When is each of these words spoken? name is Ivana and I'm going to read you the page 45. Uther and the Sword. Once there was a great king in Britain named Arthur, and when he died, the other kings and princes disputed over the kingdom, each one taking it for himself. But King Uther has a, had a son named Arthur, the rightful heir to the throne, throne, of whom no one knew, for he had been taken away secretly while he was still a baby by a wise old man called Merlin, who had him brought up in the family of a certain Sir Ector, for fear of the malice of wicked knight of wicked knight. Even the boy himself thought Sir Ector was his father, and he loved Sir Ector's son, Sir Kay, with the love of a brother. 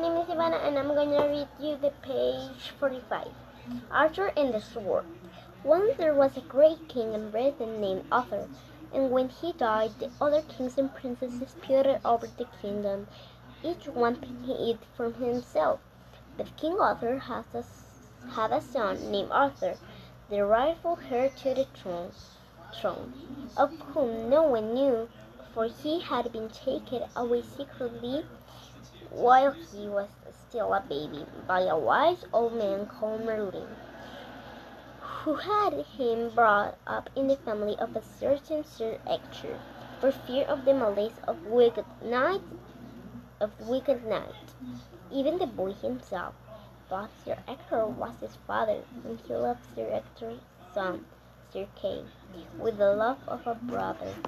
name 0.00 0.16
is 0.16 0.28
Ivana 0.28 0.64
and 0.64 0.78
I'm 0.78 0.86
going 0.88 1.10
to 1.10 1.26
read 1.26 1.48
you 1.58 1.76
the 1.76 1.90
page 2.02 2.70
45. 2.78 3.26
Uther 3.92 4.30
and 4.36 4.54
the 4.54 4.60
Sword. 4.60 5.04
Once 5.64 5.96
there 5.98 6.14
was 6.14 6.36
a 6.36 6.40
great 6.42 6.86
king 6.88 7.14
in 7.14 7.32
Britain 7.32 7.80
named 7.80 8.04
Arthur, 8.12 8.48
and 8.94 9.10
when 9.10 9.28
he 9.28 9.52
died, 9.54 9.90
the 9.98 10.08
other 10.20 10.42
kings 10.42 10.78
and 10.78 10.94
princes 10.94 11.40
disputed 11.40 12.00
over 12.04 12.28
the 12.36 12.46
kingdom, 12.62 13.08
each 13.64 13.88
one 13.88 14.14
taking 14.14 14.68
it 14.68 14.78
for 14.96 15.10
himself. 15.10 15.80
But 16.36 16.56
King 16.56 16.74
Uther 16.74 17.18
has 17.18 17.46
a, 17.52 17.64
had 18.30 18.52
a 18.52 18.60
son 18.60 19.10
named 19.10 19.32
Arthur, 19.32 19.76
the 20.30 20.44
rightful 20.44 20.96
heir 21.10 21.28
to 21.28 21.54
the 21.54 21.66
throne, 21.74 22.12
throne, 22.72 23.12
of 23.56 23.72
whom 23.94 24.30
no 24.30 24.44
one 24.44 24.74
knew, 24.74 25.08
for 25.52 25.64
he 25.64 26.00
had 26.00 26.30
been 26.32 26.48
taken 26.48 27.02
away 27.16 27.42
secretly 27.42 28.24
while 29.10 29.52
he 29.52 29.88
was 29.88 30.08
still 30.30 30.74
a 30.74 30.80
baby 30.88 31.24
by 31.46 31.60
a 31.60 31.76
wise 31.78 32.24
old 32.32 32.52
man 32.52 32.86
called 32.86 33.22
Merlin, 33.22 33.76
who 35.00 35.34
had 35.34 35.72
him 35.72 36.30
brought 36.30 36.74
up 36.86 37.08
in 37.16 37.26
the 37.28 37.36
family 37.36 37.78
of 37.78 37.96
a 37.96 38.02
certain 38.02 38.62
Sir 38.64 38.98
Ector, 39.06 39.58
for 40.00 40.12
fear 40.12 40.44
of 40.46 40.64
the 40.64 40.74
malice 40.74 41.18
of 41.26 41.46
wicked 41.46 41.86
knight 42.02 42.42
of 43.40 43.50
wicked 43.68 44.04
knight. 44.04 44.54
Even 45.10 45.38
the 45.38 45.46
boy 45.46 45.72
himself 45.72 46.34
thought 46.88 47.10
Sir 47.24 47.36
Ector 47.46 47.86
was 47.86 48.14
his 48.20 48.36
father, 48.46 48.82
and 49.04 49.18
he 49.20 49.34
loved 49.34 49.64
Sir 49.74 49.88
Ector's 49.92 50.40
son, 50.74 51.06
Sir 51.52 51.66
Kay, 51.76 52.04
with 52.58 52.76
the 52.78 52.92
love 52.94 53.18
of 53.28 53.46
a 53.46 53.54
brother. 53.54 54.18